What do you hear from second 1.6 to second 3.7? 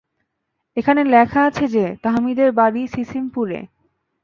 যে তাহমিদের বাড়ি সিসিমপুরে।